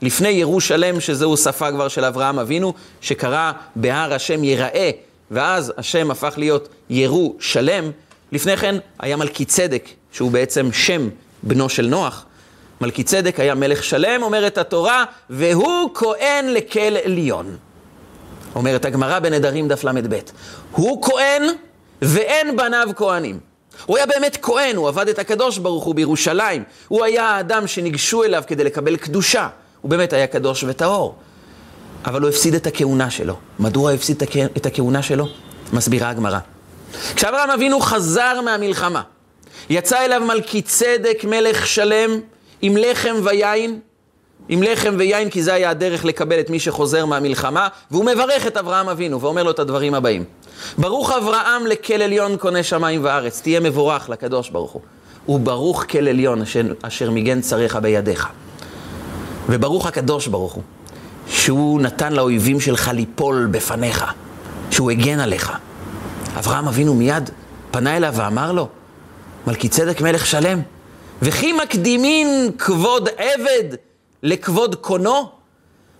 [0.02, 4.90] לפני ירושלם, שזהו שפה כבר של אברהם אבינו, שקרא בהר השם יראה,
[5.30, 7.90] ואז השם הפך להיות ירו שלם.
[8.32, 11.08] לפני כן היה מלכי צדק, שהוא בעצם שם
[11.42, 12.24] בנו של נוח.
[12.80, 17.56] מלכי צדק היה מלך שלם, אומרת התורה, והוא כהן לכל עליון.
[18.54, 20.18] אומרת הגמרא בנדרים דף ל"ב.
[20.70, 21.42] הוא כהן
[22.02, 23.38] ואין בניו כהנים.
[23.86, 26.64] הוא היה באמת כהן, הוא עבד את הקדוש ברוך הוא בירושלים.
[26.88, 29.48] הוא היה האדם שניגשו אליו כדי לקבל קדושה.
[29.82, 31.14] הוא באמת היה קדוש וטהור,
[32.04, 33.36] אבל הוא הפסיד את הכהונה שלו.
[33.58, 34.22] מדוע הוא הפסיד
[34.56, 35.26] את הכהונה שלו?
[35.72, 36.38] מסבירה הגמרא.
[37.14, 39.02] כשאברהם אבינו חזר מהמלחמה,
[39.70, 42.10] יצא אליו מלכי צדק מלך שלם
[42.62, 43.80] עם לחם ויין,
[44.48, 48.56] עם לחם ויין, כי זה היה הדרך לקבל את מי שחוזר מהמלחמה, והוא מברך את
[48.56, 50.24] אברהם אבינו ואומר לו את הדברים הבאים.
[50.78, 54.82] ברוך אברהם לכל עליון קונה שמיים וארץ, תהיה מבורך לקדוש ברוך הוא.
[55.28, 58.28] וברוך כל עליון אשר, אשר מיגן צריך בידיך.
[59.48, 60.62] וברוך הקדוש ברוך הוא,
[61.26, 64.04] שהוא נתן לאויבים שלך ליפול בפניך,
[64.70, 65.52] שהוא הגן עליך.
[66.38, 67.30] אברהם אבינו מיד
[67.70, 68.68] פנה אליו ואמר לו,
[69.46, 70.60] מלכי צדק מלך שלם.
[71.22, 73.76] וכי מקדימין כבוד עבד
[74.22, 75.28] לכבוד קונו?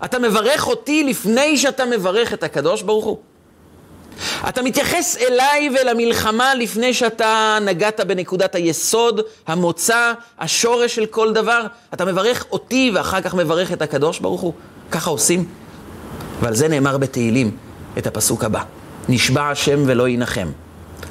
[0.05, 3.19] אתה מברך אותי לפני שאתה מברך את הקדוש ברוך הוא?
[4.49, 11.67] אתה מתייחס אליי ולמלחמה לפני שאתה נגעת בנקודת היסוד, המוצא, השורש של כל דבר?
[11.95, 14.53] אתה מברך אותי ואחר כך מברך את הקדוש ברוך הוא?
[14.91, 15.45] ככה עושים?
[16.41, 17.51] ועל זה נאמר בתהילים
[17.99, 18.63] את הפסוק הבא:
[19.09, 20.49] נשבע השם ולא ינחם.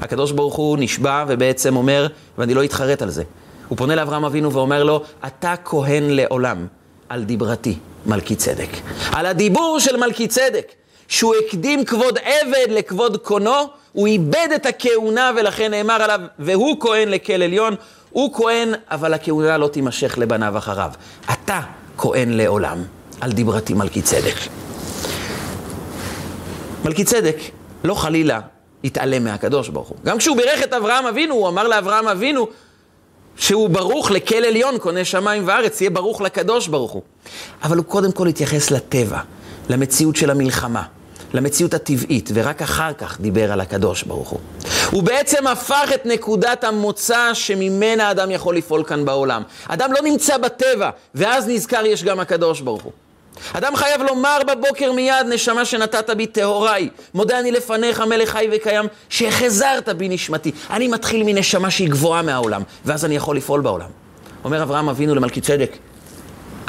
[0.01, 3.23] הקדוש ברוך הוא נשבע ובעצם אומר, ואני לא אתחרט על זה.
[3.67, 6.67] הוא פונה לאברהם אבינו ואומר לו, אתה כהן לעולם
[7.09, 8.69] על דיברתי, מלכי צדק.
[9.11, 10.71] על הדיבור של מלכי צדק,
[11.11, 17.09] שהוא הקדים כבוד עבד לכבוד קונו, הוא איבד את הכהונה ולכן נאמר עליו, והוא כהן
[17.09, 17.75] לכל עליון,
[18.09, 20.91] הוא כהן, אבל הכהונה לא תימשך לבניו אחריו.
[21.33, 21.59] אתה
[21.97, 22.83] כהן לעולם,
[23.21, 24.35] על דיברתי מלכי צדק.
[26.85, 27.37] מלכי צדק,
[27.83, 28.39] לא חלילה
[28.83, 29.97] התעלם מהקדוש ברוך הוא.
[30.05, 32.47] גם כשהוא בירך את אברהם אבינו, הוא אמר לאברהם אבינו
[33.37, 37.01] שהוא ברוך לכל עליון, קונה שמיים וארץ, יהיה ברוך לקדוש ברוך הוא.
[37.63, 39.19] אבל הוא קודם כל התייחס לטבע,
[39.69, 40.83] למציאות של המלחמה,
[41.33, 44.39] למציאות הטבעית, ורק אחר כך דיבר על הקדוש ברוך הוא.
[44.91, 49.43] הוא בעצם הפך את נקודת המוצא שממנה אדם יכול לפעול כאן בעולם.
[49.67, 52.91] אדם לא נמצא בטבע, ואז נזכר יש גם הקדוש ברוך הוא.
[53.53, 58.85] אדם חייב לומר בבוקר מיד, נשמה שנתת בי טהוריי, מודה אני לפניך, מלך חי וקיים,
[59.09, 60.51] שהחזרת בי נשמתי.
[60.69, 63.89] אני מתחיל מנשמה שהיא גבוהה מהעולם, ואז אני יכול לפעול בעולם.
[64.43, 65.77] אומר אברהם אבינו למלכי צדק,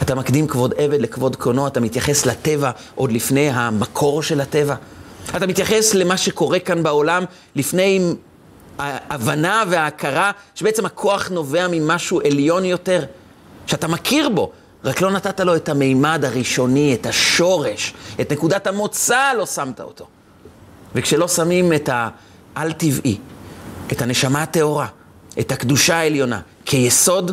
[0.03, 4.75] אתה מקדים כבוד עבד לכבוד קונו, אתה מתייחס לטבע עוד לפני המקור של הטבע.
[5.37, 7.25] אתה מתייחס למה שקורה כאן בעולם
[7.57, 8.15] לפני
[8.79, 13.05] ההבנה וההכרה שבעצם הכוח נובע ממשהו עליון יותר,
[13.67, 14.53] שאתה מכיר בו,
[14.85, 20.07] רק לא נתת לו את המימד הראשוני, את השורש, את נקודת המוצא לא שמת אותו.
[20.95, 23.19] וכשלא שמים את העל-טבעי,
[23.93, 24.87] את הנשמה הטהורה,
[25.41, 27.33] את הקדושה העליונה כיסוד,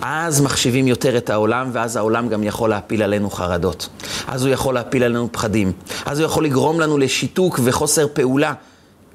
[0.00, 3.88] אז מחשיבים יותר את העולם, ואז העולם גם יכול להפיל עלינו חרדות.
[4.26, 5.72] אז הוא יכול להפיל עלינו פחדים.
[6.06, 8.52] אז הוא יכול לגרום לנו לשיתוק וחוסר פעולה,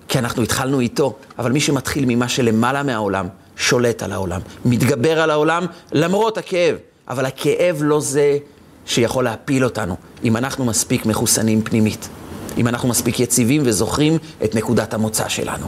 [0.07, 1.13] כי אנחנו התחלנו איתו.
[1.39, 6.75] אבל מי שמתחיל ממה שלמעלה מהעולם, שולט על העולם, מתגבר על העולם למרות הכאב.
[7.09, 8.37] אבל הכאב לא זה
[8.85, 12.09] שיכול להפיל אותנו, אם אנחנו מספיק מחוסנים פנימית.
[12.57, 15.67] אם אנחנו מספיק יציבים וזוכרים את נקודת המוצא שלנו.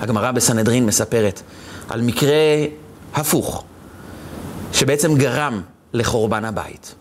[0.00, 1.42] הגמרא בסנהדרין מספרת
[1.88, 2.34] על מקרה
[3.14, 3.64] הפוך,
[4.72, 6.94] שבעצם גרם לחורבן הבית.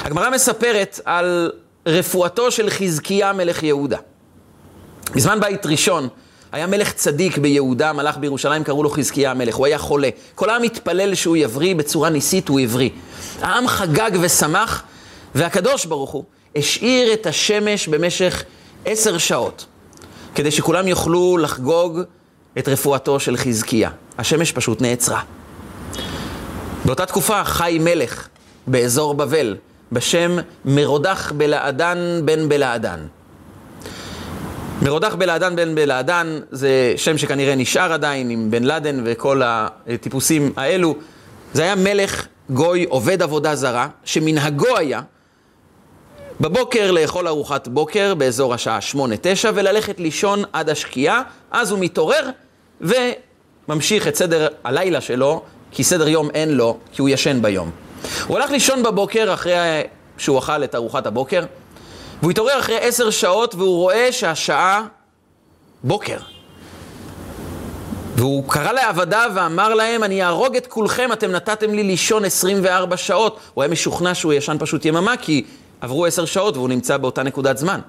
[0.00, 1.52] הגמרא מספרת על
[1.86, 3.98] רפואתו של חזקיה מלך יהודה.
[5.14, 6.08] בזמן בית ראשון,
[6.52, 10.08] היה מלך צדיק ביהודה, מלך בירושלים, קראו לו חזקיה המלך, הוא היה חולה.
[10.34, 12.90] כל העם התפלל שהוא יבריא, בצורה ניסית הוא הבריא.
[13.40, 14.82] העם חגג ושמח,
[15.34, 16.24] והקדוש ברוך הוא
[16.56, 18.44] השאיר את השמש במשך
[18.84, 19.66] עשר שעות,
[20.34, 22.00] כדי שכולם יוכלו לחגוג
[22.58, 23.90] את רפואתו של חזקיה.
[24.18, 25.22] השמש פשוט נעצרה.
[26.92, 28.28] באותה תקופה חי מלך
[28.66, 29.56] באזור בבל,
[29.92, 33.00] בשם מרודח בלעדן בן בלעדן.
[34.82, 40.96] מרודח בלעדן בן בלעדן זה שם שכנראה נשאר עדיין עם בן לאדן וכל הטיפוסים האלו.
[41.52, 45.00] זה היה מלך גוי עובד עבודה זרה, שמנהגו היה
[46.40, 52.30] בבוקר לאכול ארוחת בוקר באזור השעה שמונה תשע וללכת לישון עד השקיעה, אז הוא מתעורר
[52.80, 57.70] וממשיך את סדר הלילה שלו, כי סדר יום אין לו, כי הוא ישן ביום.
[58.26, 59.52] הוא הלך לישון בבוקר אחרי
[60.18, 61.44] שהוא אכל את ארוחת הבוקר,
[62.20, 64.86] והוא התעורר אחרי עשר שעות והוא רואה שהשעה
[65.84, 66.18] בוקר.
[68.16, 73.38] והוא קרא לעבדיו ואמר להם, אני אהרוג את כולכם, אתם נתתם לי לישון 24 שעות.
[73.54, 75.44] הוא היה משוכנע שהוא ישן פשוט יממה, כי
[75.80, 77.80] עברו עשר שעות והוא נמצא באותה נקודת זמן.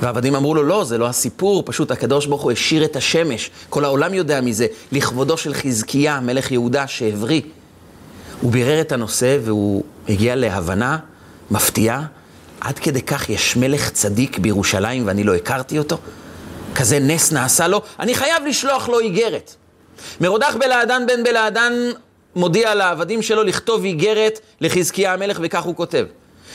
[0.00, 3.84] והעבדים אמרו לו, לא, זה לא הסיפור, פשוט הקדוש ברוך הוא השאיר את השמש, כל
[3.84, 7.42] העולם יודע מזה, לכבודו של חזקיה, מלך יהודה שהבריא.
[8.40, 10.98] הוא בירר את הנושא והוא הגיע להבנה
[11.50, 12.06] מפתיעה
[12.60, 15.98] עד כדי כך יש מלך צדיק בירושלים ואני לא הכרתי אותו?
[16.74, 17.82] כזה נס נעשה לו?
[18.00, 19.54] אני חייב לשלוח לו איגרת.
[20.20, 21.72] מרודח בלעדן בן בלעדן
[22.36, 26.06] מודיע לעבדים שלו לכתוב איגרת לחזקיה המלך, וכך הוא כותב: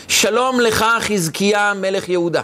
[0.07, 2.41] שלום לך חזקיה מלך יהודה.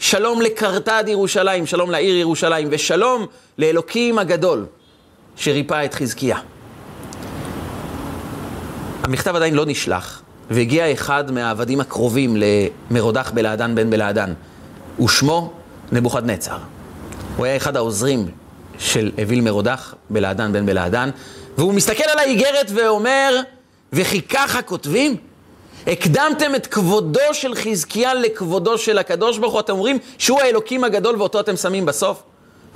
[0.00, 3.26] שלום לקרתד ירושלים, שלום לעיר ירושלים, ושלום
[3.58, 4.66] לאלוקים הגדול
[5.36, 6.38] שריפא את חזקיה.
[9.02, 12.36] המכתב עדיין לא נשלח, והגיע אחד מהעבדים הקרובים
[12.90, 14.32] למרודח בלעדן בן בלעדן,
[15.04, 15.52] ושמו
[15.92, 16.58] נבוכדנצר.
[17.36, 18.26] הוא היה אחד העוזרים
[18.78, 21.10] של אוויל מרודח בלעדן בן בלעדן,
[21.58, 23.40] והוא מסתכל על האיגרת ואומר,
[23.92, 25.16] וכי ככה כותבים?
[25.86, 31.16] הקדמתם את כבודו של חזקיה לכבודו של הקדוש ברוך הוא, אתם אומרים שהוא האלוקים הגדול
[31.16, 32.22] ואותו אתם שמים בסוף?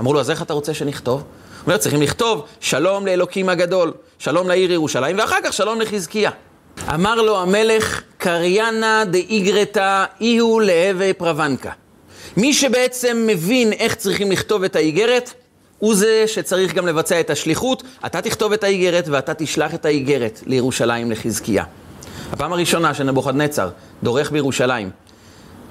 [0.01, 1.23] אמרו לו, אז איך אתה רוצה שנכתוב?
[1.67, 6.31] אומר, צריכים לכתוב שלום לאלוקים הגדול, שלום לעיר ירושלים, ואחר כך שלום לחזקיה.
[6.95, 11.71] אמר לו המלך, קריינה דאיגרתא איהו להווה פרוונקה.
[12.37, 15.31] מי שבעצם מבין איך צריכים לכתוב את האיגרת,
[15.79, 17.83] הוא זה שצריך גם לבצע את השליחות.
[18.07, 21.65] אתה תכתוב את האיגרת ואתה תשלח את האיגרת לירושלים לחזקיה.
[22.35, 23.69] הפעם הראשונה שנבוכדנצר
[24.03, 24.91] דורך בירושלים,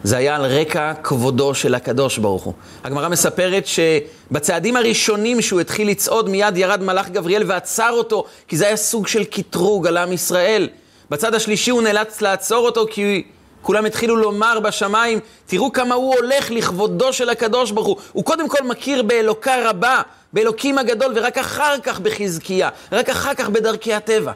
[0.03, 2.53] זה היה על רקע כבודו של הקדוש ברוך הוא.
[2.83, 8.67] הגמרא מספרת שבצעדים הראשונים שהוא התחיל לצעוד, מיד ירד מלאך גבריאל ועצר אותו, כי זה
[8.67, 10.69] היה סוג של קטרוג על עם ישראל.
[11.09, 13.23] בצד השלישי הוא נאלץ לעצור אותו, כי
[13.61, 17.97] כולם התחילו לומר בשמיים, תראו כמה הוא הולך לכבודו של הקדוש ברוך הוא.
[18.13, 20.01] הוא קודם כל מכיר באלוקה רבה,
[20.33, 24.31] באלוקים הגדול, ורק אחר כך בחזקיה, רק אחר כך בדרכי הטבע.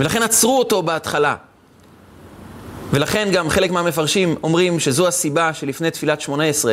[0.00, 1.34] ולכן עצרו אותו בהתחלה.
[2.90, 6.72] ולכן גם חלק מהמפרשים אומרים שזו הסיבה שלפני תפילת שמונה עשרה,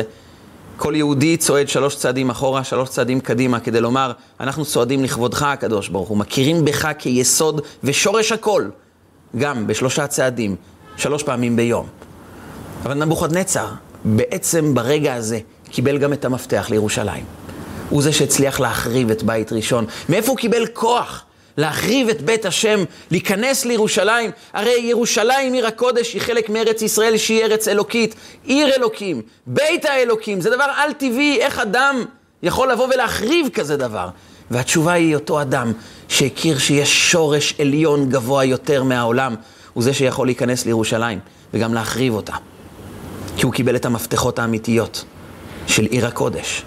[0.76, 5.88] כל יהודי צועד שלוש צעדים אחורה, שלוש צעדים קדימה, כדי לומר, אנחנו צועדים לכבודך הקדוש
[5.88, 8.68] ברוך הוא, מכירים בך כיסוד ושורש הכל,
[9.36, 10.56] גם בשלושה צעדים,
[10.96, 11.86] שלוש פעמים ביום.
[12.84, 13.66] אבל נבוכדנצר,
[14.04, 15.38] בעצם ברגע הזה,
[15.70, 17.24] קיבל גם את המפתח לירושלים.
[17.90, 19.86] הוא זה שהצליח להחריב את בית ראשון.
[20.08, 21.25] מאיפה הוא קיבל כוח?
[21.56, 24.30] להחריב את בית השם, להיכנס לירושלים.
[24.52, 28.14] הרי ירושלים, עיר הקודש, היא חלק מארץ ישראל שהיא ארץ אלוקית,
[28.44, 32.04] עיר אלוקים, בית האלוקים, זה דבר על-טבעי, איך אדם
[32.42, 34.08] יכול לבוא ולהחריב כזה דבר?
[34.50, 35.72] והתשובה היא אותו אדם
[36.08, 39.34] שהכיר שיש שורש עליון גבוה יותר מהעולם,
[39.72, 41.18] הוא זה שיכול להיכנס לירושלים
[41.54, 42.32] וגם להחריב אותה.
[43.36, 45.04] כי הוא קיבל את המפתחות האמיתיות
[45.66, 46.62] של עיר הקודש.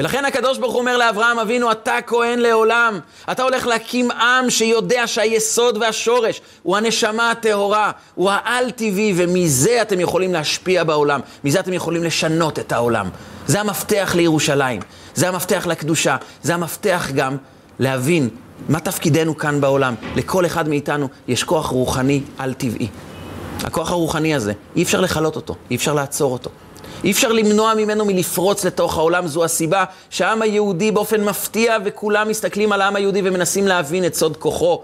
[0.00, 3.00] ולכן הקדוש ברוך הוא אומר לאברהם אבינו, אתה כהן לעולם.
[3.30, 10.32] אתה הולך להקים עם שיודע שהיסוד והשורש הוא הנשמה הטהורה, הוא העל-טבעי, ומזה אתם יכולים
[10.32, 11.20] להשפיע בעולם.
[11.44, 13.08] מזה אתם יכולים לשנות את העולם.
[13.46, 14.80] זה המפתח לירושלים,
[15.14, 17.36] זה המפתח לקדושה, זה המפתח גם
[17.78, 18.28] להבין
[18.68, 19.94] מה תפקידנו כאן בעולם.
[20.16, 22.88] לכל אחד מאיתנו יש כוח רוחני על-טבעי.
[23.64, 26.50] הכוח הרוחני הזה, אי אפשר לכלות אותו, אי אפשר לעצור אותו.
[27.04, 32.72] אי אפשר למנוע ממנו מלפרוץ לתוך העולם, זו הסיבה שהעם היהודי באופן מפתיע וכולם מסתכלים
[32.72, 34.82] על העם היהודי ומנסים להבין את סוד כוחו.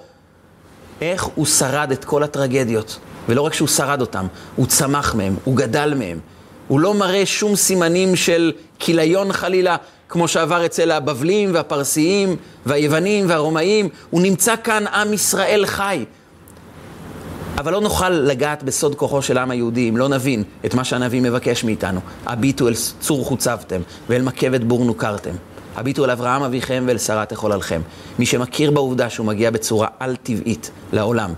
[1.00, 2.98] איך הוא שרד את כל הטרגדיות.
[3.28, 4.26] ולא רק שהוא שרד אותם,
[4.56, 6.18] הוא צמח מהם, הוא גדל מהם.
[6.68, 9.76] הוא לא מראה שום סימנים של כיליון חלילה,
[10.08, 13.88] כמו שעבר אצל הבבלים והפרסיים והיוונים והרומאים.
[14.10, 16.04] הוא נמצא כאן עם ישראל חי.
[17.58, 21.20] אבל לא נוכל לגעת בסוד כוחו של העם היהודי אם לא נבין את מה שהנביא
[21.20, 22.00] מבקש מאיתנו.
[22.26, 25.34] הביטו אל צור חוצבתם ואל מקבת בור נוכרתם.
[25.76, 27.80] הביטו אל אברהם אביכם ואל שרה תחוללכם.
[28.18, 31.32] מי שמכיר בעובדה שהוא מגיע בצורה על-טבעית לעולם,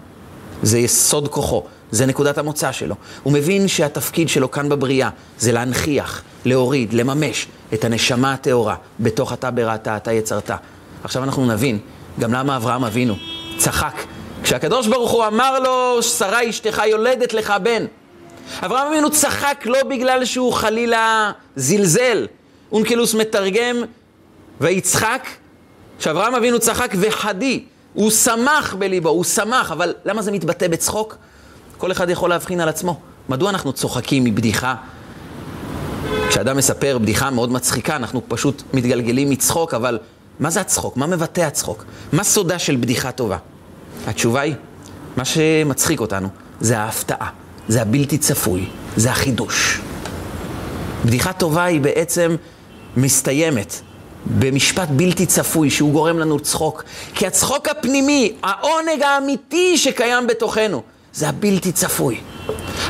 [0.62, 2.94] זה יסוד כוחו, זה נקודת המוצא שלו.
[3.22, 9.50] הוא מבין שהתפקיד שלו כאן בבריאה זה להנכיח, להוריד, לממש את הנשמה הטהורה בתוך אתה
[9.50, 10.50] בראתה, אתה יצרת.
[11.04, 11.78] עכשיו אנחנו נבין
[12.20, 13.14] גם למה אברהם אבינו
[13.58, 13.94] צחק
[14.42, 17.84] כשהקדוש ברוך הוא אמר לו, שרה אשתך יולדת לך בן.
[18.62, 22.26] אברהם אבינו צחק לא בגלל שהוא חלילה זלזל.
[22.72, 23.76] אונקלוס מתרגם,
[24.60, 25.28] ויצחק,
[25.98, 31.16] שאברהם אבינו צחק וחדי, הוא שמח בליבו, הוא שמח, אבל למה זה מתבטא בצחוק?
[31.78, 33.00] כל אחד יכול להבחין על עצמו.
[33.28, 34.74] מדוע אנחנו צוחקים מבדיחה?
[36.28, 39.98] כשאדם מספר בדיחה מאוד מצחיקה, אנחנו פשוט מתגלגלים מצחוק, אבל
[40.40, 40.96] מה זה הצחוק?
[40.96, 41.84] מה מבטא הצחוק?
[42.12, 43.36] מה סודה של בדיחה טובה?
[44.08, 44.54] התשובה היא,
[45.16, 46.28] מה שמצחיק אותנו
[46.60, 47.28] זה ההפתעה,
[47.68, 48.66] זה הבלתי צפוי,
[48.96, 49.80] זה החידוש.
[51.04, 52.36] בדיחה טובה היא בעצם
[52.96, 53.80] מסתיימת
[54.26, 56.84] במשפט בלתי צפוי שהוא גורם לנו צחוק.
[57.14, 60.82] כי הצחוק הפנימי, העונג האמיתי שקיים בתוכנו,
[61.14, 62.20] זה הבלתי צפוי.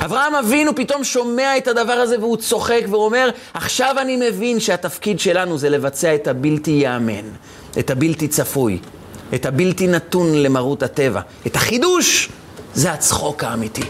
[0.04, 5.20] אברהם אבינו פתאום שומע את הדבר הזה והוא צוחק והוא אומר, עכשיו אני מבין שהתפקיד
[5.20, 7.24] שלנו זה לבצע את הבלתי ייאמן,
[7.78, 8.78] את הבלתי צפוי,
[9.34, 11.20] את הבלתי נתון למרות הטבע.
[11.46, 12.28] את החידוש,
[12.74, 13.82] זה הצחוק האמיתי.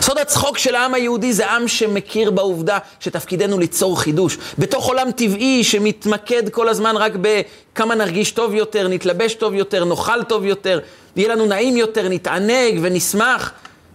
[0.00, 4.38] סוד הצחוק של העם היהודי זה עם שמכיר בעובדה שתפקידנו ליצור חידוש.
[4.58, 10.22] בתוך עולם טבעי שמתמקד כל הזמן רק בכמה נרגיש טוב יותר, נתלבש טוב יותר, נאכל
[10.22, 10.80] טוב יותר,
[11.16, 13.52] יהיה לנו נעים יותר, נתענג ונשמח.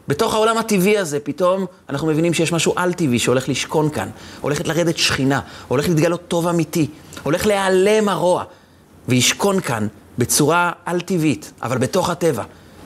[0.07, 4.09] בתוך העולם הטבעי הזה, פתאום אנחנו מבינים שיש משהו על-טבעי שהולך לשכון כאן.
[4.41, 6.87] הולכת לרדת שכינה, הולך להתגלות טוב אמיתי,
[7.23, 8.43] הולך להיעלם הרוע,
[9.07, 9.87] וישכון כאן
[10.17, 12.43] בצורה על-טבעית, אבל בתוך הטבע,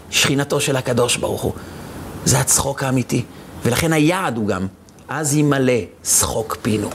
[0.10, 1.54] שכינתו של הקדוש ברוך הוא.
[2.26, 3.24] זה הצחוק האמיתי.
[3.66, 4.68] ולכן היעד הוא גם,
[5.08, 5.74] אז ימלא
[6.04, 6.90] שחוק פינו.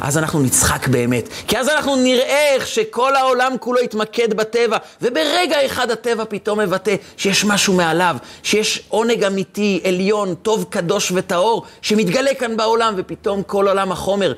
[0.00, 1.28] אז אנחנו נצחק באמת.
[1.48, 6.94] כי אז אנחנו נראה איך שכל העולם כולו יתמקד בטבע, וברגע אחד הטבע פתאום מבטא
[7.16, 13.68] שיש משהו מעליו, שיש עונג אמיתי, עליון, טוב, קדוש וטהור, שמתגלה כאן בעולם, ופתאום כל
[13.68, 14.32] עולם החומר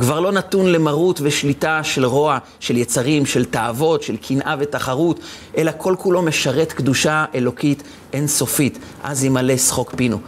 [0.00, 5.20] כבר לא נתון למרות ושליטה של רוע, של יצרים, של תאוות, של קנאה ותחרות,
[5.56, 7.82] אלא כל כולו משרת קדושה אלוקית
[8.12, 8.78] אינסופית.
[9.02, 10.18] אז ימלא שחוק פינו.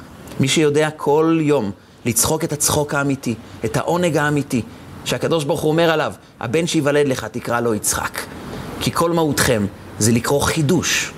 [0.41, 1.71] מי שיודע כל יום
[2.05, 3.35] לצחוק את הצחוק האמיתי,
[3.65, 4.63] את העונג האמיתי,
[5.05, 8.21] שהקדוש ברוך הוא אומר עליו, הבן שיוולד לך תקרא לו יצחק.
[8.81, 9.67] כי כל מהותכם
[9.99, 11.13] זה לקרוא חידוש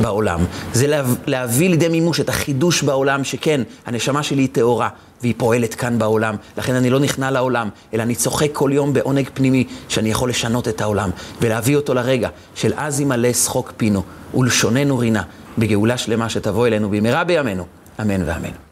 [0.00, 0.40] בעולם,
[0.72, 4.88] זה לה, להביא לידי מימוש את החידוש בעולם, שכן, הנשמה שלי היא טהורה,
[5.20, 6.36] והיא פועלת כאן בעולם.
[6.58, 10.68] לכן אני לא נכנע לעולם, אלא אני צוחק כל יום בעונג פנימי, שאני יכול לשנות
[10.68, 14.02] את העולם, ולהביא אותו לרגע של אז ימלא שחוק פינו,
[14.34, 15.22] ולשוננו רינה,
[15.58, 17.64] בגאולה שלמה שתבוא אלינו במהרה בימינו,
[18.00, 18.71] אמן ואמן.